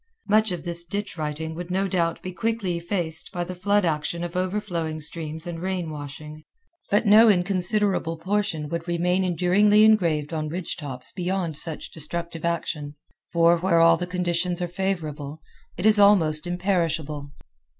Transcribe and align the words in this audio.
Much 0.27 0.51
of 0.51 0.63
this 0.63 0.83
ditch 0.83 1.15
writing 1.15 1.53
would 1.53 1.69
no 1.69 1.87
doubt 1.87 2.19
be 2.23 2.31
quickly 2.33 2.75
effaced 2.75 3.31
by 3.31 3.43
the 3.43 3.53
flood 3.53 3.85
action 3.85 4.23
of 4.23 4.35
overflowing 4.35 4.99
streams 4.99 5.45
and 5.45 5.59
rain 5.61 5.91
washing; 5.91 6.43
but 6.89 7.05
no 7.05 7.29
inconsiderable 7.29 8.17
portion 8.17 8.67
would 8.67 8.87
remain 8.87 9.23
enduringly 9.23 9.83
engraved 9.83 10.33
on 10.33 10.49
ridge 10.49 10.75
tops 10.75 11.11
beyond 11.11 11.55
such 11.55 11.91
destructive 11.91 12.43
action; 12.43 12.95
for, 13.31 13.59
where 13.59 13.79
all 13.79 13.95
the 13.95 14.07
conditions 14.07 14.59
are 14.59 14.67
favorable, 14.67 15.39
it 15.77 15.85
is 15.85 15.99
almost 15.99 16.47
imperishable. 16.47 17.29